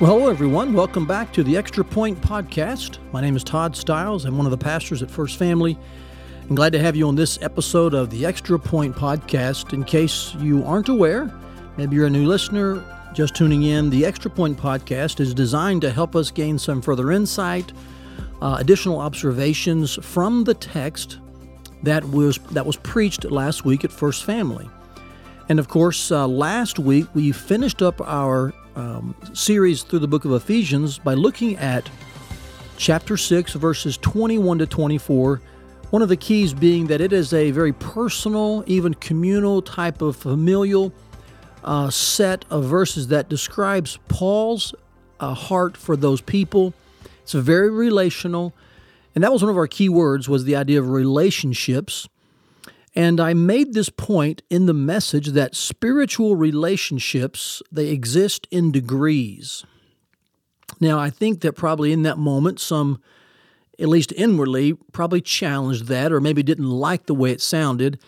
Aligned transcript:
Well, 0.00 0.18
hello, 0.18 0.28
everyone. 0.28 0.72
Welcome 0.72 1.06
back 1.06 1.32
to 1.34 1.44
the 1.44 1.56
Extra 1.56 1.84
Point 1.84 2.20
Podcast. 2.20 2.98
My 3.12 3.20
name 3.20 3.36
is 3.36 3.44
Todd 3.44 3.76
Stiles. 3.76 4.24
I'm 4.24 4.36
one 4.36 4.44
of 4.44 4.50
the 4.50 4.58
pastors 4.58 5.04
at 5.04 5.10
First 5.10 5.38
Family. 5.38 5.78
I'm 6.48 6.56
glad 6.56 6.72
to 6.72 6.80
have 6.80 6.96
you 6.96 7.06
on 7.06 7.14
this 7.14 7.40
episode 7.40 7.94
of 7.94 8.10
the 8.10 8.26
Extra 8.26 8.58
Point 8.58 8.96
Podcast. 8.96 9.72
In 9.72 9.84
case 9.84 10.34
you 10.40 10.64
aren't 10.64 10.88
aware, 10.88 11.32
maybe 11.76 11.94
you're 11.94 12.08
a 12.08 12.10
new 12.10 12.26
listener 12.26 12.84
just 13.14 13.36
tuning 13.36 13.62
in, 13.62 13.88
the 13.88 14.04
Extra 14.04 14.32
Point 14.32 14.58
Podcast 14.58 15.20
is 15.20 15.32
designed 15.32 15.82
to 15.82 15.92
help 15.92 16.16
us 16.16 16.32
gain 16.32 16.58
some 16.58 16.82
further 16.82 17.12
insight, 17.12 17.72
uh, 18.42 18.56
additional 18.58 18.98
observations 18.98 19.94
from 20.02 20.42
the 20.42 20.54
text 20.54 21.18
that 21.84 22.04
was 22.04 22.38
that 22.50 22.66
was 22.66 22.76
preached 22.78 23.24
last 23.26 23.64
week 23.64 23.84
at 23.84 23.92
First 23.92 24.24
Family. 24.24 24.68
And 25.48 25.60
of 25.60 25.68
course, 25.68 26.10
uh, 26.10 26.26
last 26.26 26.80
week 26.80 27.06
we 27.14 27.30
finished 27.30 27.80
up 27.80 28.00
our 28.00 28.52
um, 28.76 29.14
series 29.32 29.82
through 29.82 30.00
the 30.00 30.08
book 30.08 30.24
of 30.24 30.32
Ephesians 30.32 30.98
by 30.98 31.14
looking 31.14 31.56
at 31.56 31.88
chapter 32.76 33.16
6, 33.16 33.52
verses 33.54 33.96
21 33.98 34.58
to 34.58 34.66
24. 34.66 35.40
One 35.90 36.02
of 36.02 36.08
the 36.08 36.16
keys 36.16 36.52
being 36.52 36.86
that 36.88 37.00
it 37.00 37.12
is 37.12 37.32
a 37.32 37.50
very 37.50 37.72
personal, 37.72 38.64
even 38.66 38.94
communal 38.94 39.62
type 39.62 40.02
of 40.02 40.16
familial 40.16 40.92
uh, 41.62 41.90
set 41.90 42.44
of 42.50 42.64
verses 42.64 43.08
that 43.08 43.28
describes 43.28 43.98
Paul's 44.08 44.74
uh, 45.20 45.34
heart 45.34 45.76
for 45.76 45.96
those 45.96 46.20
people. 46.20 46.74
It's 47.22 47.32
very 47.32 47.70
relational. 47.70 48.52
And 49.14 49.22
that 49.22 49.32
was 49.32 49.42
one 49.42 49.50
of 49.50 49.56
our 49.56 49.68
key 49.68 49.88
words 49.88 50.28
was 50.28 50.44
the 50.44 50.56
idea 50.56 50.80
of 50.80 50.88
relationships. 50.88 52.08
And 52.94 53.20
I 53.20 53.34
made 53.34 53.74
this 53.74 53.90
point 53.90 54.42
in 54.50 54.66
the 54.66 54.74
message 54.74 55.28
that 55.28 55.56
spiritual 55.56 56.36
relationships, 56.36 57.60
they 57.72 57.88
exist 57.88 58.46
in 58.50 58.70
degrees. 58.70 59.64
Now, 60.80 60.98
I 60.98 61.10
think 61.10 61.40
that 61.40 61.54
probably 61.54 61.92
in 61.92 62.02
that 62.02 62.18
moment, 62.18 62.60
some, 62.60 63.00
at 63.78 63.88
least 63.88 64.12
inwardly, 64.12 64.74
probably 64.92 65.20
challenged 65.20 65.86
that 65.86 66.12
or 66.12 66.20
maybe 66.20 66.42
didn't 66.42 66.70
like 66.70 67.06
the 67.06 67.14
way 67.14 67.32
it 67.32 67.40
sounded. 67.40 67.98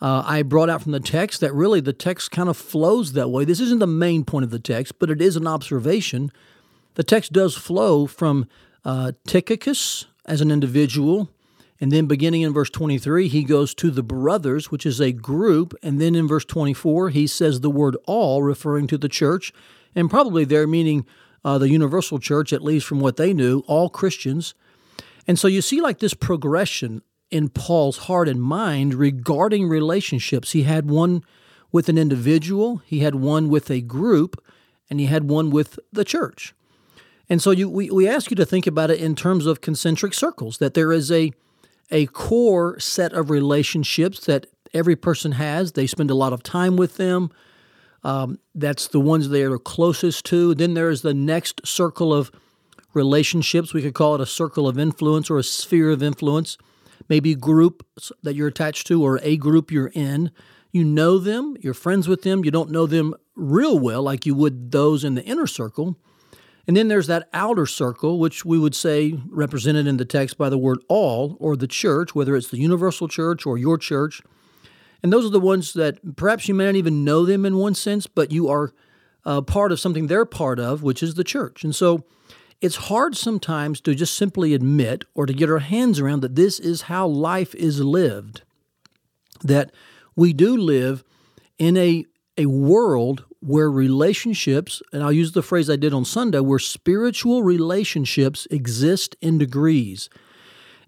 Uh, 0.00 0.22
I 0.24 0.42
brought 0.42 0.70
out 0.70 0.82
from 0.82 0.92
the 0.92 1.00
text 1.00 1.40
that 1.40 1.54
really 1.54 1.80
the 1.80 1.92
text 1.92 2.30
kind 2.30 2.48
of 2.48 2.56
flows 2.56 3.14
that 3.14 3.30
way. 3.30 3.44
This 3.44 3.60
isn't 3.60 3.78
the 3.80 3.86
main 3.86 4.24
point 4.24 4.44
of 4.44 4.50
the 4.50 4.58
text, 4.58 4.98
but 4.98 5.10
it 5.10 5.20
is 5.20 5.36
an 5.36 5.46
observation. 5.46 6.30
The 6.94 7.04
text 7.04 7.32
does 7.32 7.56
flow 7.56 8.06
from 8.06 8.46
uh, 8.84 9.12
Tychicus 9.26 10.06
as 10.24 10.40
an 10.40 10.50
individual 10.50 11.30
and 11.80 11.92
then 11.92 12.06
beginning 12.06 12.42
in 12.42 12.54
verse 12.54 12.70
23, 12.70 13.28
he 13.28 13.44
goes 13.44 13.74
to 13.74 13.90
the 13.90 14.02
brothers, 14.02 14.70
which 14.70 14.86
is 14.86 15.00
a 15.00 15.12
group. 15.12 15.74
And 15.82 16.00
then 16.00 16.14
in 16.14 16.26
verse 16.26 16.44
24, 16.44 17.10
he 17.10 17.26
says 17.26 17.60
the 17.60 17.70
word 17.70 17.96
all, 18.06 18.42
referring 18.42 18.86
to 18.88 18.98
the 18.98 19.08
church. 19.08 19.52
And 19.94 20.10
probably 20.10 20.44
there 20.44 20.66
meaning 20.66 21.04
uh, 21.44 21.58
the 21.58 21.68
universal 21.68 22.18
church, 22.18 22.52
at 22.52 22.62
least 22.62 22.86
from 22.86 23.00
what 23.00 23.16
they 23.16 23.34
knew, 23.34 23.62
all 23.66 23.90
Christians. 23.90 24.54
And 25.26 25.38
so 25.38 25.48
you 25.48 25.60
see 25.60 25.80
like 25.80 25.98
this 25.98 26.14
progression 26.14 27.02
in 27.30 27.48
Paul's 27.50 27.98
heart 27.98 28.28
and 28.28 28.40
mind 28.40 28.94
regarding 28.94 29.68
relationships. 29.68 30.52
He 30.52 30.62
had 30.62 30.88
one 30.88 31.22
with 31.72 31.88
an 31.88 31.98
individual, 31.98 32.80
he 32.86 33.00
had 33.00 33.16
one 33.16 33.48
with 33.48 33.70
a 33.70 33.80
group, 33.80 34.42
and 34.88 34.98
he 34.98 35.06
had 35.06 35.28
one 35.28 35.50
with 35.50 35.78
the 35.92 36.04
church. 36.04 36.54
And 37.28 37.42
so 37.42 37.50
you, 37.50 37.68
we, 37.68 37.90
we 37.90 38.08
ask 38.08 38.30
you 38.30 38.36
to 38.36 38.46
think 38.46 38.66
about 38.66 38.90
it 38.90 39.00
in 39.00 39.16
terms 39.16 39.46
of 39.46 39.60
concentric 39.60 40.14
circles, 40.14 40.58
that 40.58 40.74
there 40.74 40.92
is 40.92 41.10
a 41.10 41.32
a 41.90 42.06
core 42.06 42.78
set 42.78 43.12
of 43.12 43.30
relationships 43.30 44.24
that 44.26 44.46
every 44.74 44.96
person 44.96 45.32
has. 45.32 45.72
They 45.72 45.86
spend 45.86 46.10
a 46.10 46.14
lot 46.14 46.32
of 46.32 46.42
time 46.42 46.76
with 46.76 46.96
them. 46.96 47.30
Um, 48.04 48.38
that's 48.54 48.88
the 48.88 49.00
ones 49.00 49.28
they 49.28 49.42
are 49.42 49.58
closest 49.58 50.24
to. 50.26 50.54
Then 50.54 50.74
there's 50.74 51.02
the 51.02 51.14
next 51.14 51.66
circle 51.66 52.12
of 52.12 52.30
relationships. 52.94 53.74
We 53.74 53.82
could 53.82 53.94
call 53.94 54.14
it 54.14 54.20
a 54.20 54.26
circle 54.26 54.68
of 54.68 54.78
influence 54.78 55.28
or 55.30 55.38
a 55.38 55.42
sphere 55.42 55.90
of 55.90 56.02
influence. 56.02 56.56
Maybe 57.08 57.32
a 57.32 57.36
group 57.36 57.86
that 58.22 58.34
you're 58.34 58.48
attached 58.48 58.86
to 58.88 59.02
or 59.02 59.20
a 59.22 59.36
group 59.36 59.70
you're 59.70 59.92
in. 59.94 60.30
You 60.72 60.84
know 60.84 61.18
them, 61.18 61.56
you're 61.60 61.74
friends 61.74 62.06
with 62.06 62.22
them, 62.22 62.44
you 62.44 62.50
don't 62.50 62.70
know 62.70 62.86
them 62.86 63.14
real 63.34 63.78
well 63.78 64.02
like 64.02 64.26
you 64.26 64.34
would 64.34 64.72
those 64.72 65.04
in 65.04 65.14
the 65.14 65.24
inner 65.24 65.46
circle. 65.46 65.96
And 66.66 66.76
then 66.76 66.88
there's 66.88 67.06
that 67.06 67.28
outer 67.32 67.66
circle, 67.66 68.18
which 68.18 68.44
we 68.44 68.58
would 68.58 68.74
say 68.74 69.20
represented 69.28 69.86
in 69.86 69.98
the 69.98 70.04
text 70.04 70.36
by 70.36 70.48
the 70.48 70.58
word 70.58 70.78
all, 70.88 71.36
or 71.38 71.56
the 71.56 71.68
church, 71.68 72.14
whether 72.14 72.34
it's 72.34 72.50
the 72.50 72.58
universal 72.58 73.06
church 73.06 73.46
or 73.46 73.56
your 73.56 73.78
church. 73.78 74.20
And 75.02 75.12
those 75.12 75.24
are 75.24 75.30
the 75.30 75.38
ones 75.38 75.74
that 75.74 76.16
perhaps 76.16 76.48
you 76.48 76.54
may 76.54 76.66
not 76.66 76.74
even 76.74 77.04
know 77.04 77.24
them 77.24 77.46
in 77.46 77.56
one 77.56 77.74
sense, 77.74 78.06
but 78.08 78.32
you 78.32 78.48
are 78.48 78.72
uh, 79.24 79.42
part 79.42 79.70
of 79.70 79.78
something 79.78 80.06
they're 80.06 80.24
part 80.24 80.58
of, 80.58 80.82
which 80.82 81.02
is 81.02 81.14
the 81.14 81.24
church. 81.24 81.62
And 81.62 81.74
so 81.74 82.04
it's 82.60 82.76
hard 82.76 83.16
sometimes 83.16 83.80
to 83.82 83.94
just 83.94 84.14
simply 84.14 84.54
admit 84.54 85.04
or 85.14 85.26
to 85.26 85.32
get 85.32 85.50
our 85.50 85.58
hands 85.58 86.00
around 86.00 86.20
that 86.20 86.36
this 86.36 86.58
is 86.58 86.82
how 86.82 87.06
life 87.06 87.54
is 87.54 87.80
lived, 87.80 88.42
that 89.42 89.72
we 90.16 90.32
do 90.32 90.56
live 90.56 91.04
in 91.58 91.76
a, 91.76 92.06
a 92.38 92.46
world 92.46 93.24
where 93.46 93.70
relationships, 93.70 94.82
and 94.92 95.04
I'll 95.04 95.12
use 95.12 95.32
the 95.32 95.42
phrase 95.42 95.70
I 95.70 95.76
did 95.76 95.94
on 95.94 96.04
Sunday, 96.04 96.40
where 96.40 96.58
spiritual 96.58 97.44
relationships 97.44 98.48
exist 98.50 99.14
in 99.20 99.38
degrees. 99.38 100.10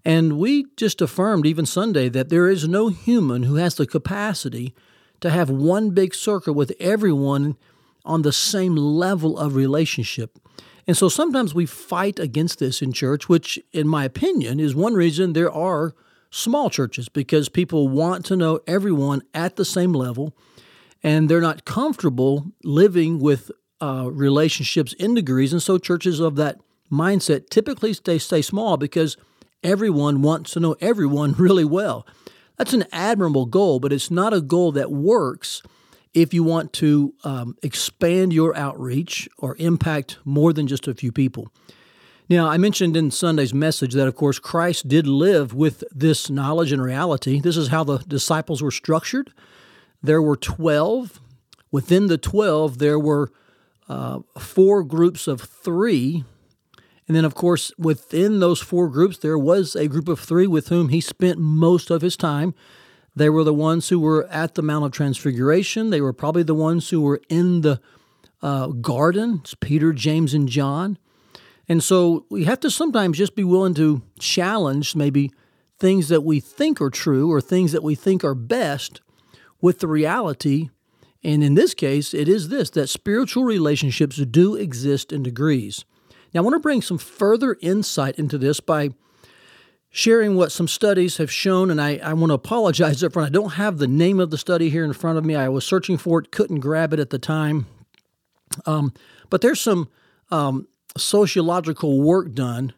And 0.03 0.37
we 0.37 0.65
just 0.75 1.01
affirmed, 1.01 1.45
even 1.45 1.65
Sunday, 1.65 2.09
that 2.09 2.27
there 2.27 2.49
is 2.49 2.67
no 2.67 2.89
human 2.89 3.43
who 3.43 3.55
has 3.55 3.75
the 3.75 3.87
capacity 3.87 4.75
to 5.21 5.29
have 5.29 5.49
one 5.49 5.91
big 5.91 6.13
circle 6.13 6.53
with 6.53 6.73
everyone 6.81 7.55
on 8.03 8.23
the 8.23 8.33
same 8.33 8.75
level 8.75 9.37
of 9.37 9.55
relationship. 9.55 10.37
And 10.85 10.97
so 10.97 11.07
sometimes 11.07 11.53
we 11.53 11.65
fight 11.65 12.19
against 12.19 12.59
this 12.59 12.81
in 12.81 12.91
church, 12.91 13.29
which, 13.29 13.57
in 13.71 13.87
my 13.87 14.03
opinion, 14.03 14.59
is 14.59 14.75
one 14.75 14.95
reason 14.95 15.31
there 15.31 15.51
are 15.51 15.93
small 16.29 16.69
churches 16.69 17.07
because 17.07 17.47
people 17.47 17.87
want 17.87 18.25
to 18.25 18.35
know 18.35 18.59
everyone 18.67 19.21
at 19.33 19.55
the 19.55 19.65
same 19.65 19.93
level 19.93 20.35
and 21.03 21.29
they're 21.29 21.41
not 21.41 21.65
comfortable 21.65 22.51
living 22.63 23.19
with 23.19 23.51
uh, 23.81 24.09
relationships 24.11 24.93
in 24.93 25.15
degrees. 25.15 25.53
And 25.53 25.63
so 25.63 25.77
churches 25.77 26.19
of 26.19 26.35
that 26.35 26.59
mindset 26.91 27.49
typically 27.49 27.93
stay, 27.93 28.17
stay 28.17 28.41
small 28.41 28.77
because 28.77 29.17
everyone 29.63 30.21
wants 30.21 30.51
to 30.51 30.59
know 30.59 30.75
everyone 30.81 31.33
really 31.37 31.65
well. 31.65 32.05
That's 32.57 32.73
an 32.73 32.85
admirable 32.91 33.45
goal, 33.45 33.79
but 33.79 33.93
it's 33.93 34.11
not 34.11 34.33
a 34.33 34.41
goal 34.41 34.73
that 34.73 34.91
works 34.91 35.61
if 36.13 36.33
you 36.33 36.43
want 36.43 36.73
to 36.73 37.13
um, 37.23 37.55
expand 37.63 38.33
your 38.33 38.55
outreach 38.57 39.29
or 39.37 39.55
impact 39.59 40.17
more 40.25 40.51
than 40.51 40.67
just 40.67 40.87
a 40.87 40.93
few 40.93 41.11
people. 41.11 41.51
Now, 42.29 42.47
I 42.47 42.57
mentioned 42.57 42.95
in 42.95 43.09
Sunday's 43.11 43.53
message 43.53 43.93
that, 43.93 44.07
of 44.07 44.15
course, 44.15 44.37
Christ 44.37 44.87
did 44.87 45.07
live 45.07 45.53
with 45.53 45.83
this 45.91 46.29
knowledge 46.29 46.71
and 46.71 46.81
reality. 46.81 47.39
This 47.39 47.57
is 47.57 47.69
how 47.69 47.83
the 47.83 47.97
disciples 47.99 48.61
were 48.61 48.71
structured. 48.71 49.31
There 50.01 50.21
were 50.21 50.35
12. 50.35 51.19
Within 51.71 52.07
the 52.07 52.17
12, 52.17 52.79
there 52.79 52.99
were 52.99 53.31
uh, 53.87 54.19
four 54.37 54.83
groups 54.83 55.27
of 55.27 55.41
three. 55.41 56.23
And 57.07 57.15
then, 57.15 57.25
of 57.25 57.35
course, 57.35 57.71
within 57.77 58.39
those 58.39 58.61
four 58.61 58.87
groups, 58.87 59.17
there 59.17 59.37
was 59.37 59.75
a 59.75 59.87
group 59.87 60.07
of 60.07 60.19
three 60.19 60.47
with 60.47 60.67
whom 60.67 60.89
he 60.89 61.01
spent 61.01 61.39
most 61.39 61.89
of 61.89 62.01
his 62.01 62.15
time. 62.15 62.53
They 63.15 63.29
were 63.29 63.43
the 63.43 63.53
ones 63.53 63.89
who 63.89 63.99
were 63.99 64.27
at 64.27 64.53
the 64.53 64.61
Mount 64.61 64.85
of 64.85 64.91
Transfiguration. 64.91 65.89
They 65.89 66.01
were 66.01 66.13
probably 66.13 66.43
the 66.43 66.55
ones 66.55 66.89
who 66.89 67.01
were 67.01 67.21
in 67.27 67.61
the 67.61 67.81
uh, 68.41 68.67
garden. 68.67 69.39
It's 69.41 69.55
Peter, 69.55 69.91
James, 69.91 70.33
and 70.33 70.47
John. 70.47 70.97
And 71.67 71.83
so 71.83 72.25
we 72.29 72.45
have 72.45 72.59
to 72.61 72.71
sometimes 72.71 73.17
just 73.17 73.35
be 73.35 73.43
willing 73.43 73.73
to 73.75 74.01
challenge 74.19 74.95
maybe 74.95 75.31
things 75.79 76.09
that 76.09 76.21
we 76.21 76.39
think 76.39 76.79
are 76.81 76.89
true 76.89 77.31
or 77.31 77.41
things 77.41 77.71
that 77.71 77.83
we 77.83 77.95
think 77.95 78.23
are 78.23 78.35
best 78.35 79.01
with 79.61 79.79
the 79.79 79.87
reality. 79.87 80.69
And 81.23 81.43
in 81.43 81.55
this 81.55 81.73
case, 81.73 82.13
it 82.13 82.29
is 82.29 82.49
this 82.49 82.69
that 82.71 82.87
spiritual 82.87 83.43
relationships 83.43 84.17
do 84.17 84.55
exist 84.55 85.11
in 85.11 85.23
degrees. 85.23 85.85
Now, 86.33 86.41
I 86.41 86.43
want 86.43 86.55
to 86.55 86.59
bring 86.59 86.81
some 86.81 86.97
further 86.97 87.57
insight 87.61 88.17
into 88.17 88.37
this 88.37 88.59
by 88.59 88.91
sharing 89.89 90.35
what 90.35 90.51
some 90.51 90.67
studies 90.67 91.17
have 91.17 91.31
shown. 91.31 91.71
And 91.71 91.81
I, 91.81 91.97
I 91.97 92.13
want 92.13 92.29
to 92.29 92.35
apologize 92.35 93.03
up 93.03 93.13
front. 93.13 93.27
I 93.27 93.31
don't 93.31 93.53
have 93.53 93.77
the 93.77 93.87
name 93.87 94.19
of 94.19 94.29
the 94.29 94.37
study 94.37 94.69
here 94.69 94.85
in 94.85 94.93
front 94.93 95.17
of 95.17 95.25
me. 95.25 95.35
I 95.35 95.49
was 95.49 95.65
searching 95.65 95.97
for 95.97 96.19
it, 96.19 96.31
couldn't 96.31 96.59
grab 96.59 96.93
it 96.93 96.99
at 96.99 97.09
the 97.09 97.19
time. 97.19 97.65
Um, 98.65 98.93
but 99.29 99.41
there's 99.41 99.61
some 99.61 99.89
um, 100.31 100.67
sociological 100.97 102.01
work 102.01 102.33
done, 102.33 102.73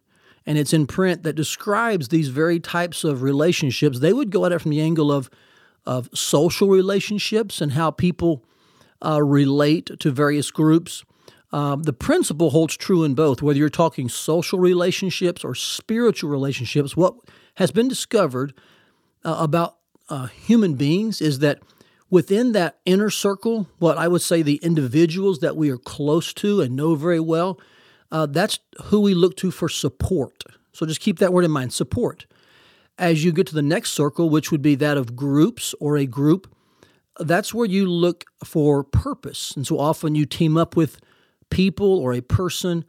and 0.46 0.58
it's 0.58 0.74
in 0.74 0.88
print 0.88 1.24
that 1.24 1.34
describes 1.34 2.10
these 2.10 2.30
very 2.30 2.60
types 2.60 3.04
of 3.04 3.22
relationships. 3.22 4.00
They 4.00 4.14
would 4.14 4.32
go 4.32 4.46
at 4.46 4.52
it 4.52 4.60
from 4.60 4.72
the 4.72 4.82
angle 4.82 5.12
of 5.12 5.30
of 5.86 6.10
social 6.14 6.68
relationships 6.70 7.62
and 7.62 7.74
how 7.74 7.92
people 7.92 8.44
uh, 9.04 9.22
relate 9.22 10.00
to 10.00 10.12
various 10.12 10.52
groups. 10.52 11.04
Um, 11.52 11.84
the 11.84 11.94
principle 11.94 12.52
holds 12.52 12.78
true 12.78 13.04
in 13.04 13.14
both, 13.14 13.42
whether 13.42 13.60
you're 13.60 13.70
talking 13.70 14.08
social 14.08 14.60
relationships 14.60 15.44
or 15.44 15.54
spiritual 15.54 16.30
relationships. 16.30 16.96
What 16.96 17.16
has 17.56 17.72
been 17.72 17.88
discovered 17.88 18.54
uh, 19.26 19.36
about 19.40 19.78
uh, 20.10 20.28
human 20.28 20.76
beings 20.76 21.22
is 21.22 21.40
that 21.40 21.60
within 22.10 22.52
that 22.54 22.78
inner 22.86 23.10
circle, 23.10 23.68
what 23.80 23.98
I 23.98 24.08
would 24.08 24.22
say 24.22 24.42
the 24.42 24.60
individuals 24.64 25.40
that 25.40 25.58
we 25.58 25.70
are 25.70 25.78
close 25.78 26.34
to 26.36 26.62
and 26.62 26.76
know 26.76 26.96
very 26.96 27.20
well, 27.20 27.60
uh, 28.12 28.26
that's 28.28 28.60
who 28.86 29.02
we 29.02 29.14
look 29.14 29.36
to 29.38 29.52
for 29.52 29.70
support. 29.70 30.44
So 30.74 30.86
just 30.86 31.02
keep 31.02 31.20
that 31.20 31.34
word 31.34 31.46
in 31.46 31.52
mind 31.52 31.74
support. 31.74 32.26
As 33.02 33.24
you 33.26 33.32
get 33.32 33.48
to 33.48 33.56
the 33.56 33.64
next 33.64 33.92
circle, 33.92 34.30
which 34.30 34.52
would 34.52 34.62
be 34.62 34.76
that 34.76 34.96
of 34.96 35.16
groups 35.16 35.74
or 35.80 35.98
a 35.98 36.06
group, 36.06 36.54
that's 37.20 37.52
where 37.52 37.66
you 37.66 37.88
look 37.88 38.26
for 38.46 38.84
purpose. 38.84 39.56
And 39.56 39.66
so 39.66 39.80
often 39.80 40.14
you 40.14 40.28
team 40.28 40.56
up 40.56 40.76
with 40.76 41.00
people 41.50 41.98
or 41.98 42.14
a 42.14 42.22
person, 42.22 42.86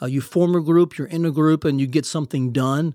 uh, 0.00 0.06
you 0.06 0.22
form 0.22 0.54
a 0.54 0.62
group, 0.62 0.96
you're 0.96 1.06
in 1.06 1.26
a 1.26 1.30
group, 1.30 1.66
and 1.66 1.78
you 1.78 1.86
get 1.86 2.06
something 2.06 2.50
done. 2.50 2.94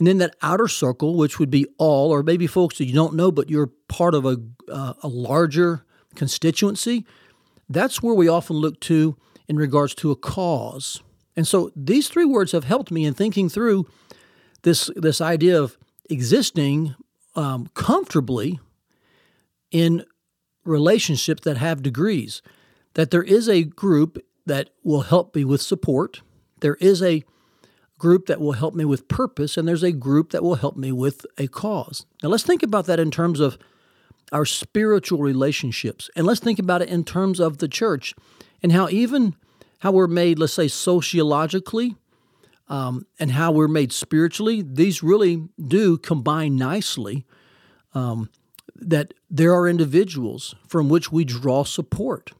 And 0.00 0.08
then 0.08 0.18
that 0.18 0.34
outer 0.42 0.66
circle, 0.66 1.16
which 1.16 1.38
would 1.38 1.50
be 1.50 1.66
all, 1.78 2.10
or 2.10 2.24
maybe 2.24 2.48
folks 2.48 2.78
that 2.78 2.86
you 2.86 2.94
don't 2.94 3.14
know, 3.14 3.30
but 3.30 3.48
you're 3.48 3.70
part 3.86 4.14
of 4.16 4.26
a, 4.26 4.38
uh, 4.68 4.94
a 5.04 5.08
larger 5.08 5.84
constituency, 6.16 7.06
that's 7.68 8.02
where 8.02 8.14
we 8.14 8.26
often 8.26 8.56
look 8.56 8.80
to 8.80 9.16
in 9.46 9.56
regards 9.56 9.94
to 9.94 10.10
a 10.10 10.16
cause. 10.16 11.00
And 11.36 11.46
so 11.46 11.70
these 11.76 12.08
three 12.08 12.24
words 12.24 12.50
have 12.50 12.64
helped 12.64 12.90
me 12.90 13.04
in 13.04 13.14
thinking 13.14 13.48
through 13.48 13.86
this, 14.62 14.90
this 14.96 15.20
idea 15.20 15.62
of 15.62 15.78
existing 16.10 16.94
um, 17.34 17.68
comfortably 17.74 18.60
in 19.70 20.04
relationships 20.64 21.42
that 21.44 21.56
have 21.56 21.82
degrees. 21.82 22.42
That 22.94 23.10
there 23.10 23.22
is 23.22 23.48
a 23.48 23.64
group 23.64 24.18
that 24.46 24.70
will 24.82 25.02
help 25.02 25.34
me 25.34 25.44
with 25.44 25.62
support, 25.62 26.22
there 26.60 26.76
is 26.76 27.02
a 27.02 27.24
group 27.98 28.26
that 28.26 28.40
will 28.40 28.52
help 28.52 28.74
me 28.74 28.84
with 28.84 29.06
purpose, 29.06 29.56
and 29.56 29.66
there's 29.66 29.84
a 29.84 29.92
group 29.92 30.30
that 30.30 30.42
will 30.42 30.56
help 30.56 30.76
me 30.76 30.90
with 30.90 31.24
a 31.38 31.46
cause. 31.46 32.04
Now, 32.22 32.30
let's 32.30 32.42
think 32.42 32.62
about 32.62 32.86
that 32.86 32.98
in 32.98 33.12
terms 33.12 33.38
of 33.38 33.56
our 34.32 34.44
spiritual 34.44 35.20
relationships, 35.20 36.10
and 36.16 36.26
let's 36.26 36.40
think 36.40 36.58
about 36.58 36.82
it 36.82 36.88
in 36.88 37.04
terms 37.04 37.38
of 37.38 37.58
the 37.58 37.68
church 37.68 38.14
and 38.62 38.72
how 38.72 38.88
even 38.88 39.36
how 39.80 39.92
we're 39.92 40.06
made, 40.06 40.38
let's 40.38 40.52
say, 40.52 40.68
sociologically, 40.68 41.96
um, 42.72 43.06
and 43.20 43.32
how 43.32 43.52
we're 43.52 43.68
made 43.68 43.92
spiritually, 43.92 44.64
these 44.66 45.02
really 45.02 45.46
do 45.62 45.98
combine 45.98 46.56
nicely. 46.56 47.26
Um, 47.94 48.30
that 48.74 49.12
there 49.30 49.54
are 49.54 49.68
individuals 49.68 50.54
from 50.66 50.88
which 50.88 51.12
we 51.12 51.24
draw 51.26 51.64
support. 51.64 52.32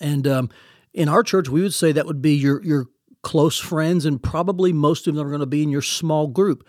And 0.00 0.26
um, 0.26 0.50
in 0.92 1.08
our 1.08 1.22
church, 1.22 1.48
we 1.48 1.62
would 1.62 1.72
say 1.72 1.92
that 1.92 2.06
would 2.06 2.20
be 2.20 2.34
your, 2.34 2.60
your 2.64 2.86
close 3.22 3.58
friends, 3.58 4.04
and 4.04 4.20
probably 4.20 4.72
most 4.72 5.06
of 5.06 5.14
them 5.14 5.24
are 5.24 5.30
going 5.30 5.40
to 5.40 5.46
be 5.46 5.62
in 5.62 5.70
your 5.70 5.82
small 5.82 6.26
group, 6.26 6.68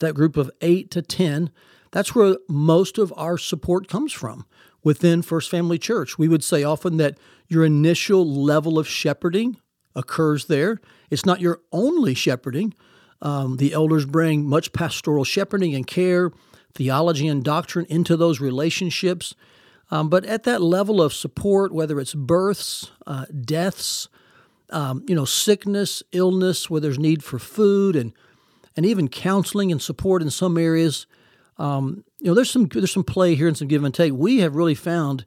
that 0.00 0.14
group 0.14 0.36
of 0.36 0.50
eight 0.60 0.90
to 0.90 1.00
10. 1.00 1.50
That's 1.90 2.14
where 2.14 2.36
most 2.46 2.98
of 2.98 3.14
our 3.16 3.38
support 3.38 3.88
comes 3.88 4.12
from 4.12 4.44
within 4.82 5.22
First 5.22 5.50
Family 5.50 5.78
Church. 5.78 6.18
We 6.18 6.28
would 6.28 6.44
say 6.44 6.62
often 6.62 6.98
that 6.98 7.18
your 7.48 7.64
initial 7.64 8.30
level 8.30 8.78
of 8.78 8.86
shepherding 8.86 9.56
occurs 9.96 10.46
there. 10.46 10.80
It's 11.14 11.24
not 11.24 11.40
your 11.40 11.60
only 11.72 12.12
shepherding. 12.14 12.74
Um, 13.22 13.56
the 13.56 13.72
elders 13.72 14.04
bring 14.04 14.46
much 14.46 14.72
pastoral 14.74 15.24
shepherding 15.24 15.74
and 15.74 15.86
care, 15.86 16.30
theology 16.74 17.26
and 17.26 17.42
doctrine 17.42 17.86
into 17.88 18.16
those 18.16 18.40
relationships. 18.40 19.34
Um, 19.90 20.10
but 20.10 20.24
at 20.26 20.42
that 20.42 20.60
level 20.60 21.00
of 21.00 21.14
support, 21.14 21.72
whether 21.72 22.00
it's 22.00 22.14
births, 22.14 22.90
uh, 23.06 23.26
deaths, 23.26 24.08
um, 24.70 25.04
you 25.08 25.14
know, 25.14 25.24
sickness, 25.24 26.02
illness, 26.12 26.68
where 26.68 26.80
there's 26.80 26.98
need 26.98 27.22
for 27.22 27.38
food, 27.38 27.96
and 27.96 28.12
and 28.76 28.84
even 28.84 29.08
counseling 29.08 29.70
and 29.70 29.80
support 29.80 30.20
in 30.20 30.30
some 30.30 30.58
areas. 30.58 31.06
Um, 31.58 32.04
you 32.18 32.26
know, 32.26 32.34
there's 32.34 32.50
some 32.50 32.66
there's 32.66 32.92
some 32.92 33.04
play 33.04 33.34
here 33.34 33.46
and 33.46 33.56
some 33.56 33.68
give 33.68 33.84
and 33.84 33.94
take. 33.94 34.12
We 34.12 34.38
have 34.38 34.56
really 34.56 34.74
found 34.74 35.24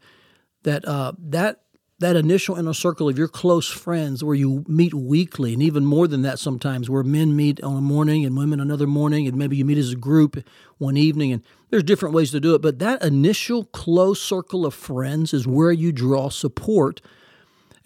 that 0.63 0.86
uh, 0.86 1.13
that 1.18 1.62
that 1.99 2.15
initial 2.15 2.55
inner 2.55 2.73
circle 2.73 3.09
of 3.09 3.17
your 3.17 3.27
close 3.27 3.67
friends, 3.67 4.23
where 4.23 4.35
you 4.35 4.63
meet 4.67 4.94
weekly, 4.94 5.53
and 5.53 5.63
even 5.63 5.83
more 5.83 6.07
than 6.07 6.21
that 6.21 6.38
sometimes, 6.38 6.89
where 6.89 7.03
men 7.03 7.35
meet 7.35 7.61
on 7.63 7.75
a 7.75 7.81
morning 7.81 8.23
and 8.23 8.38
women 8.38 8.59
another 8.59 8.85
morning, 8.85 9.27
and 9.27 9.35
maybe 9.35 9.57
you 9.57 9.65
meet 9.65 9.77
as 9.77 9.91
a 9.91 9.95
group 9.95 10.38
one 10.77 10.95
evening, 10.95 11.31
and 11.31 11.41
there's 11.69 11.83
different 11.83 12.13
ways 12.13 12.31
to 12.31 12.39
do 12.39 12.53
it. 12.53 12.61
But 12.61 12.79
that 12.79 13.03
initial 13.03 13.65
close 13.65 14.21
circle 14.21 14.65
of 14.65 14.73
friends 14.73 15.33
is 15.33 15.47
where 15.47 15.71
you 15.71 15.91
draw 15.91 16.29
support 16.29 17.01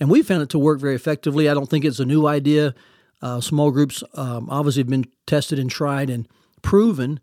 and 0.01 0.09
we 0.09 0.23
found 0.23 0.41
it 0.41 0.49
to 0.49 0.59
work 0.59 0.79
very 0.79 0.95
effectively. 0.95 1.47
I 1.47 1.53
don't 1.53 1.69
think 1.69 1.85
it's 1.85 1.99
a 1.99 2.05
new 2.05 2.25
idea. 2.25 2.73
Uh, 3.21 3.39
small 3.39 3.69
groups 3.69 4.03
um, 4.15 4.49
obviously 4.49 4.81
have 4.81 4.89
been 4.89 5.05
tested 5.27 5.59
and 5.59 5.69
tried 5.69 6.09
and 6.09 6.27
proven, 6.63 7.19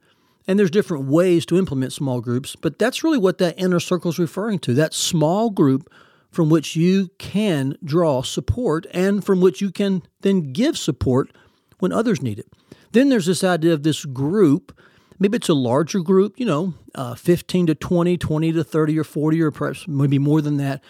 and 0.47 0.59
there's 0.59 0.71
different 0.71 1.07
ways 1.07 1.45
to 1.47 1.59
implement 1.59 1.93
small 1.93 2.21
groups. 2.21 2.55
But 2.55 2.79
that's 2.79 3.03
really 3.03 3.19
what 3.19 3.39
that 3.39 3.59
inner 3.59 3.81
circle 3.81 4.13
is 4.13 4.19
referring 4.21 4.61
to 4.61 4.75
that 4.75 4.95
small 4.95 5.51
group 5.51 5.93
from 6.31 6.51
which 6.51 6.77
you 6.77 7.11
can 7.19 7.77
draw 7.83 8.23
support 8.23 8.87
and 8.93 9.25
from 9.25 9.41
which 9.41 9.61
you 9.61 9.71
can 9.71 10.03
then 10.21 10.53
give 10.53 10.77
support 10.77 11.31
when 11.79 11.93
others 11.93 12.23
need 12.23 12.39
it. 12.39 12.53
Then 12.93 13.09
there's 13.09 13.27
this 13.27 13.45
idea 13.45 13.73
of 13.73 13.83
this 13.83 14.05
group. 14.05 14.77
Maybe 15.19 15.37
it's 15.37 15.49
a 15.49 15.55
larger 15.55 16.01
group, 16.01 16.39
you 16.39 16.47
know, 16.47 16.75
uh, 16.95 17.15
15 17.15 17.67
to 17.69 17.75
20, 17.75 18.17
20 18.17 18.53
to 18.53 18.65
30 18.65 18.99
or 18.99 19.05
40, 19.05 19.43
or 19.43 19.51
perhaps 19.51 19.89
maybe 19.89 20.19
more 20.19 20.41
than 20.41 20.57
that 20.59 20.83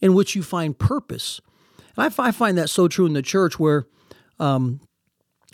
in 0.00 0.14
which 0.14 0.34
you 0.34 0.42
find 0.42 0.78
purpose. 0.78 1.40
And 1.96 2.12
I, 2.18 2.30
find 2.30 2.58
that 2.58 2.70
so 2.70 2.88
true 2.88 3.06
in 3.06 3.12
the 3.12 3.22
church 3.22 3.58
where, 3.58 3.86
um, 4.40 4.80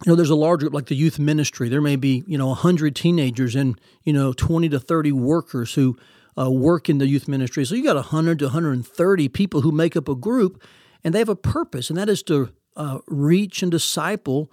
you 0.05 0.11
know, 0.11 0.17
there's 0.17 0.31
a 0.31 0.35
large 0.35 0.61
group 0.61 0.73
like 0.73 0.87
the 0.87 0.95
youth 0.95 1.19
ministry. 1.19 1.69
There 1.69 1.83
may 1.83 1.97
be, 1.97 2.25
you 2.27 2.39
know, 2.39 2.49
100 2.49 2.97
teenagers 2.97 3.55
and, 3.55 3.79
you 4.05 4.13
know, 4.13 4.33
20 4.33 4.69
to 4.71 4.81
30 4.81 5.13
workers 5.13 5.75
who 5.75 5.97
uh, 6.41 6.51
work 6.51 6.89
in 6.89 6.99
the 6.99 7.07
youth 7.07 7.29
ministry. 7.29 7.65
So 7.65 7.75
you 7.75 7.85
got 7.85 7.97
100 7.97 8.39
to 8.39 8.47
130 8.47 9.29
people 9.29 9.61
who 9.61 9.73
make 9.73 9.97
up 9.97 10.09
a 10.09 10.15
group 10.15 10.63
and 11.03 11.15
they 11.15 11.19
have 11.19 11.29
a 11.29 11.37
purpose, 11.37 11.91
and 11.91 11.99
that 11.99 12.09
is 12.09 12.23
to 12.25 12.51
uh, 12.77 12.99
reach 13.07 13.63
and 13.63 13.71
disciple 13.71 14.53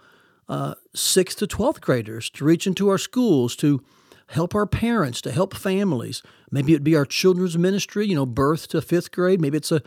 uh, 0.49 0.75
sixth 0.95 1.39
to 1.39 1.47
12th 1.47 1.81
graders, 1.81 2.29
to 2.29 2.45
reach 2.45 2.65
into 2.65 2.89
our 2.89 2.97
schools, 2.97 3.55
to 3.57 3.83
help 4.27 4.55
our 4.55 4.65
parents, 4.65 5.21
to 5.21 5.31
help 5.31 5.53
families. 5.53 6.23
Maybe 6.49 6.73
it'd 6.73 6.83
be 6.83 6.95
our 6.95 7.05
children's 7.05 7.57
ministry, 7.57 8.07
you 8.07 8.15
know, 8.15 8.25
birth 8.25 8.69
to 8.69 8.81
fifth 8.81 9.11
grade. 9.11 9.41
Maybe 9.41 9.57
it's 9.57 9.71
a 9.71 9.81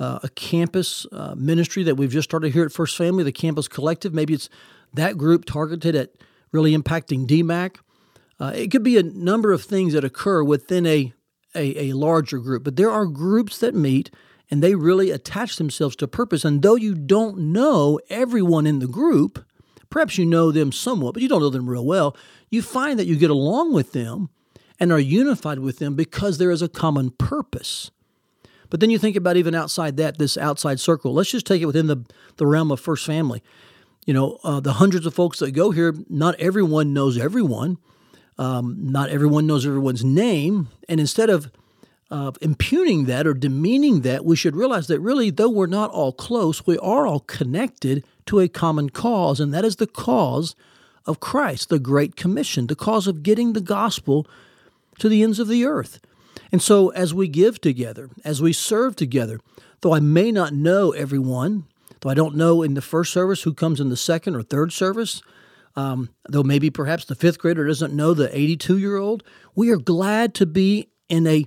uh, 0.00 0.18
a 0.22 0.30
campus 0.30 1.06
uh, 1.12 1.34
ministry 1.36 1.82
that 1.82 1.94
we've 1.94 2.10
just 2.10 2.28
started 2.28 2.54
here 2.54 2.64
at 2.64 2.72
First 2.72 2.96
Family, 2.96 3.22
the 3.22 3.32
Campus 3.32 3.68
Collective. 3.68 4.14
Maybe 4.14 4.32
it's 4.32 4.48
that 4.94 5.18
group 5.18 5.44
targeted 5.44 5.94
at 5.94 6.12
really 6.52 6.74
impacting 6.74 7.26
DMACC. 7.26 7.76
Uh, 8.40 8.52
it 8.54 8.70
could 8.70 8.82
be 8.82 8.96
a 8.96 9.02
number 9.02 9.52
of 9.52 9.62
things 9.62 9.92
that 9.92 10.02
occur 10.02 10.42
within 10.42 10.86
a, 10.86 11.12
a, 11.54 11.90
a 11.90 11.92
larger 11.92 12.38
group, 12.38 12.64
but 12.64 12.76
there 12.76 12.90
are 12.90 13.06
groups 13.06 13.58
that 13.58 13.74
meet 13.74 14.10
and 14.50 14.62
they 14.62 14.74
really 14.74 15.10
attach 15.10 15.56
themselves 15.56 15.94
to 15.96 16.08
purpose. 16.08 16.44
And 16.44 16.62
though 16.62 16.74
you 16.74 16.94
don't 16.94 17.38
know 17.38 18.00
everyone 18.10 18.66
in 18.66 18.80
the 18.80 18.88
group, 18.88 19.44
perhaps 19.90 20.18
you 20.18 20.26
know 20.26 20.50
them 20.50 20.72
somewhat, 20.72 21.14
but 21.14 21.22
you 21.22 21.28
don't 21.28 21.40
know 21.40 21.50
them 21.50 21.68
real 21.68 21.86
well, 21.86 22.16
you 22.50 22.62
find 22.62 22.98
that 22.98 23.06
you 23.06 23.16
get 23.16 23.30
along 23.30 23.72
with 23.72 23.92
them 23.92 24.28
and 24.78 24.90
are 24.90 24.98
unified 24.98 25.60
with 25.60 25.78
them 25.78 25.94
because 25.94 26.38
there 26.38 26.50
is 26.50 26.62
a 26.62 26.68
common 26.68 27.10
purpose. 27.10 27.90
But 28.70 28.80
then 28.80 28.90
you 28.90 28.98
think 28.98 29.16
about 29.16 29.36
even 29.36 29.54
outside 29.54 29.96
that, 29.98 30.18
this 30.18 30.36
outside 30.36 30.80
circle. 30.80 31.12
Let's 31.12 31.30
just 31.30 31.46
take 31.46 31.60
it 31.60 31.66
within 31.66 31.86
the, 31.86 32.04
the 32.36 32.46
realm 32.46 32.70
of 32.70 32.80
First 32.80 33.04
Family. 33.04 33.42
You 34.06 34.14
know, 34.14 34.38
uh, 34.42 34.60
the 34.60 34.74
hundreds 34.74 35.06
of 35.06 35.14
folks 35.14 35.40
that 35.40 35.50
go 35.50 35.72
here, 35.72 35.94
not 36.08 36.34
everyone 36.40 36.92
knows 36.92 37.18
everyone. 37.18 37.78
Um, 38.38 38.76
not 38.78 39.10
everyone 39.10 39.46
knows 39.46 39.66
everyone's 39.66 40.04
name. 40.04 40.68
And 40.88 40.98
instead 40.98 41.30
of 41.30 41.50
uh, 42.10 42.32
impugning 42.40 43.04
that 43.04 43.26
or 43.26 43.34
demeaning 43.34 44.00
that, 44.00 44.24
we 44.24 44.36
should 44.36 44.56
realize 44.56 44.88
that 44.88 45.00
really, 45.00 45.30
though 45.30 45.48
we're 45.48 45.66
not 45.66 45.90
all 45.90 46.12
close, 46.12 46.66
we 46.66 46.78
are 46.78 47.06
all 47.06 47.20
connected 47.20 48.04
to 48.26 48.40
a 48.40 48.48
common 48.48 48.90
cause, 48.90 49.40
and 49.40 49.54
that 49.54 49.64
is 49.64 49.76
the 49.76 49.86
cause 49.86 50.54
of 51.06 51.20
Christ, 51.20 51.68
the 51.68 51.78
Great 51.78 52.16
Commission, 52.16 52.66
the 52.66 52.76
cause 52.76 53.06
of 53.06 53.22
getting 53.22 53.52
the 53.52 53.60
gospel 53.60 54.26
to 54.98 55.08
the 55.08 55.22
ends 55.22 55.38
of 55.38 55.48
the 55.48 55.64
earth. 55.64 56.00
And 56.52 56.60
so, 56.60 56.88
as 56.90 57.14
we 57.14 57.28
give 57.28 57.60
together, 57.60 58.10
as 58.24 58.42
we 58.42 58.52
serve 58.52 58.96
together, 58.96 59.40
though 59.80 59.94
I 59.94 60.00
may 60.00 60.32
not 60.32 60.52
know 60.52 60.90
everyone, 60.90 61.64
though 62.00 62.10
I 62.10 62.14
don't 62.14 62.36
know 62.36 62.62
in 62.62 62.74
the 62.74 62.82
first 62.82 63.12
service 63.12 63.42
who 63.42 63.54
comes 63.54 63.80
in 63.80 63.88
the 63.88 63.96
second 63.96 64.34
or 64.34 64.42
third 64.42 64.72
service, 64.72 65.22
um, 65.76 66.10
though 66.28 66.42
maybe 66.42 66.70
perhaps 66.70 67.04
the 67.04 67.14
fifth 67.14 67.38
grader 67.38 67.66
doesn't 67.66 67.94
know 67.94 68.14
the 68.14 68.36
82 68.36 68.78
year 68.78 68.96
old, 68.96 69.22
we 69.54 69.70
are 69.70 69.76
glad 69.76 70.34
to 70.34 70.46
be 70.46 70.88
in 71.08 71.26
a, 71.26 71.46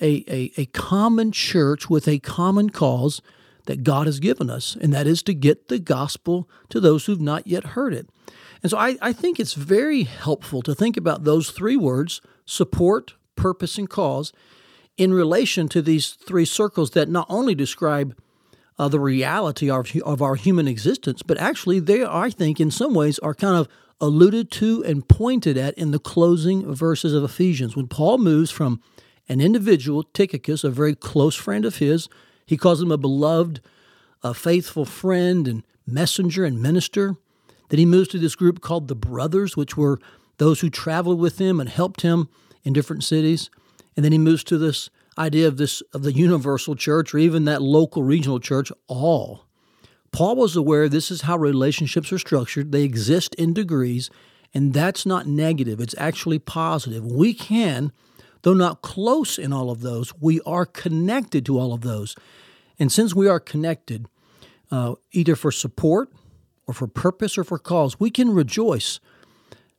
a, 0.00 0.24
a, 0.28 0.52
a 0.56 0.66
common 0.66 1.32
church 1.32 1.88
with 1.88 2.06
a 2.08 2.18
common 2.18 2.70
cause 2.70 3.22
that 3.66 3.84
God 3.84 4.06
has 4.06 4.18
given 4.18 4.50
us, 4.50 4.76
and 4.80 4.92
that 4.92 5.06
is 5.06 5.22
to 5.24 5.34
get 5.34 5.68
the 5.68 5.78
gospel 5.78 6.48
to 6.68 6.80
those 6.80 7.06
who've 7.06 7.20
not 7.20 7.46
yet 7.46 7.64
heard 7.64 7.94
it. 7.94 8.08
And 8.62 8.70
so 8.70 8.78
I, 8.78 8.96
I 9.00 9.12
think 9.12 9.38
it's 9.38 9.54
very 9.54 10.02
helpful 10.02 10.62
to 10.62 10.74
think 10.74 10.96
about 10.96 11.24
those 11.24 11.50
three 11.50 11.76
words 11.76 12.20
support, 12.44 13.14
purpose, 13.36 13.78
and 13.78 13.88
cause 13.88 14.32
in 14.96 15.12
relation 15.12 15.68
to 15.68 15.80
these 15.80 16.10
three 16.10 16.44
circles 16.44 16.90
that 16.90 17.08
not 17.08 17.26
only 17.28 17.54
describe 17.54 18.16
uh, 18.78 18.88
the 18.88 19.00
reality 19.00 19.70
of, 19.70 19.94
of 20.04 20.22
our 20.22 20.34
human 20.34 20.66
existence, 20.66 21.22
but 21.22 21.38
actually 21.38 21.78
they, 21.78 22.04
I 22.04 22.30
think, 22.30 22.60
in 22.60 22.70
some 22.70 22.94
ways 22.94 23.18
are 23.18 23.34
kind 23.34 23.56
of 23.56 23.68
alluded 24.00 24.50
to 24.50 24.84
and 24.84 25.06
pointed 25.06 25.56
at 25.56 25.74
in 25.78 25.92
the 25.92 25.98
closing 25.98 26.74
verses 26.74 27.14
of 27.14 27.22
Ephesians. 27.22 27.76
When 27.76 27.86
Paul 27.86 28.18
moves 28.18 28.50
from 28.50 28.80
an 29.28 29.40
individual, 29.40 30.02
Tychicus, 30.02 30.64
a 30.64 30.70
very 30.70 30.94
close 30.94 31.34
friend 31.34 31.64
of 31.64 31.76
his. 31.76 32.08
He 32.44 32.56
calls 32.56 32.82
him 32.82 32.90
a 32.90 32.98
beloved, 32.98 33.60
a 34.22 34.34
faithful 34.34 34.84
friend 34.84 35.46
and 35.48 35.62
messenger 35.86 36.44
and 36.44 36.60
minister. 36.60 37.16
Then 37.68 37.78
he 37.78 37.86
moves 37.86 38.08
to 38.08 38.18
this 38.18 38.34
group 38.34 38.60
called 38.60 38.88
the 38.88 38.94
Brothers, 38.94 39.56
which 39.56 39.76
were 39.76 40.00
those 40.38 40.60
who 40.60 40.70
traveled 40.70 41.18
with 41.18 41.38
him 41.38 41.60
and 41.60 41.68
helped 41.68 42.02
him 42.02 42.28
in 42.64 42.72
different 42.72 43.04
cities. 43.04 43.48
And 43.96 44.04
then 44.04 44.12
he 44.12 44.18
moves 44.18 44.44
to 44.44 44.58
this 44.58 44.90
idea 45.18 45.46
of 45.48 45.56
this 45.56 45.82
of 45.92 46.02
the 46.02 46.12
universal 46.12 46.74
church 46.74 47.14
or 47.14 47.18
even 47.18 47.44
that 47.44 47.62
local 47.62 48.02
regional 48.02 48.40
church, 48.40 48.72
all. 48.86 49.46
Paul 50.10 50.36
was 50.36 50.56
aware 50.56 50.88
this 50.88 51.10
is 51.10 51.22
how 51.22 51.38
relationships 51.38 52.12
are 52.12 52.18
structured. 52.18 52.70
They 52.70 52.82
exist 52.82 53.34
in 53.36 53.54
degrees, 53.54 54.10
and 54.52 54.74
that's 54.74 55.06
not 55.06 55.26
negative. 55.26 55.80
It's 55.80 55.94
actually 55.96 56.38
positive. 56.38 57.04
We 57.04 57.32
can, 57.32 57.92
though 58.42 58.52
not 58.52 58.82
close 58.82 59.38
in 59.38 59.52
all 59.52 59.70
of 59.70 59.80
those, 59.80 60.12
we 60.20 60.40
are 60.42 60.66
connected 60.66 61.46
to 61.46 61.58
all 61.58 61.72
of 61.72 61.80
those. 61.80 62.14
And 62.78 62.92
since 62.92 63.14
we 63.14 63.26
are 63.26 63.40
connected, 63.40 64.06
uh, 64.70 64.94
either 65.12 65.34
for 65.34 65.50
support 65.50 66.10
or 66.66 66.74
for 66.74 66.86
purpose 66.86 67.38
or 67.38 67.44
for 67.44 67.58
cause, 67.58 67.98
we 67.98 68.10
can 68.10 68.30
rejoice 68.30 69.00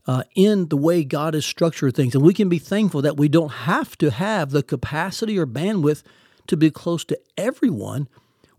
uh, 0.05 0.23
in 0.35 0.67
the 0.67 0.77
way 0.77 1.03
God 1.03 1.33
has 1.33 1.45
structured 1.45 1.95
things. 1.95 2.13
And 2.15 2.23
we 2.23 2.33
can 2.33 2.49
be 2.49 2.59
thankful 2.59 3.01
that 3.01 3.17
we 3.17 3.29
don't 3.29 3.51
have 3.51 3.97
to 3.99 4.11
have 4.11 4.51
the 4.51 4.63
capacity 4.63 5.37
or 5.37 5.47
bandwidth 5.47 6.03
to 6.47 6.57
be 6.57 6.69
close 6.69 7.05
to 7.05 7.19
everyone. 7.37 8.07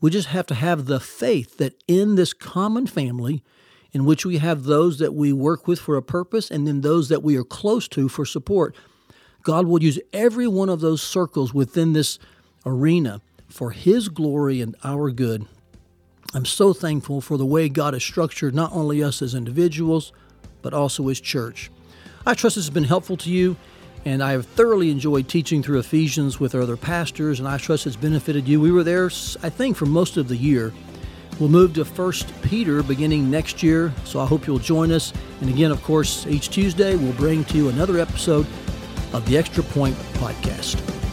We 0.00 0.10
just 0.10 0.28
have 0.28 0.46
to 0.46 0.54
have 0.54 0.86
the 0.86 1.00
faith 1.00 1.58
that 1.58 1.74
in 1.86 2.14
this 2.14 2.32
common 2.32 2.86
family, 2.86 3.42
in 3.92 4.04
which 4.04 4.26
we 4.26 4.38
have 4.38 4.64
those 4.64 4.98
that 4.98 5.14
we 5.14 5.32
work 5.32 5.68
with 5.68 5.78
for 5.78 5.96
a 5.96 6.02
purpose 6.02 6.50
and 6.50 6.66
then 6.66 6.80
those 6.80 7.08
that 7.08 7.22
we 7.22 7.36
are 7.36 7.44
close 7.44 7.86
to 7.88 8.08
for 8.08 8.24
support, 8.24 8.74
God 9.42 9.66
will 9.66 9.82
use 9.82 10.00
every 10.12 10.48
one 10.48 10.68
of 10.68 10.80
those 10.80 11.02
circles 11.02 11.54
within 11.54 11.92
this 11.92 12.18
arena 12.66 13.20
for 13.46 13.70
His 13.70 14.08
glory 14.08 14.60
and 14.60 14.74
our 14.82 15.10
good. 15.10 15.46
I'm 16.32 16.46
so 16.46 16.72
thankful 16.72 17.20
for 17.20 17.36
the 17.36 17.46
way 17.46 17.68
God 17.68 17.94
has 17.94 18.02
structured 18.02 18.54
not 18.54 18.72
only 18.72 19.02
us 19.02 19.22
as 19.22 19.34
individuals, 19.34 20.12
but 20.64 20.74
also 20.74 21.06
His 21.06 21.20
church. 21.20 21.70
I 22.26 22.34
trust 22.34 22.56
this 22.56 22.64
has 22.64 22.74
been 22.74 22.84
helpful 22.84 23.18
to 23.18 23.30
you, 23.30 23.56
and 24.04 24.22
I 24.22 24.32
have 24.32 24.46
thoroughly 24.46 24.90
enjoyed 24.90 25.28
teaching 25.28 25.62
through 25.62 25.78
Ephesians 25.78 26.40
with 26.40 26.54
our 26.54 26.62
other 26.62 26.76
pastors, 26.76 27.38
and 27.38 27.46
I 27.46 27.58
trust 27.58 27.86
it's 27.86 27.96
benefited 27.96 28.48
you. 28.48 28.60
We 28.60 28.72
were 28.72 28.82
there, 28.82 29.06
I 29.06 29.50
think, 29.50 29.76
for 29.76 29.86
most 29.86 30.16
of 30.16 30.26
the 30.26 30.36
year. 30.36 30.72
We'll 31.38 31.50
move 31.50 31.74
to 31.74 31.84
1 31.84 32.12
Peter 32.42 32.82
beginning 32.82 33.30
next 33.30 33.62
year, 33.62 33.92
so 34.04 34.20
I 34.20 34.26
hope 34.26 34.46
you'll 34.46 34.58
join 34.58 34.90
us. 34.90 35.12
And 35.40 35.50
again, 35.50 35.70
of 35.70 35.82
course, 35.82 36.26
each 36.26 36.48
Tuesday 36.48 36.96
we'll 36.96 37.12
bring 37.12 37.44
to 37.44 37.56
you 37.56 37.68
another 37.68 37.98
episode 37.98 38.46
of 39.12 39.26
the 39.26 39.36
Extra 39.36 39.62
Point 39.62 39.96
Podcast. 40.14 41.03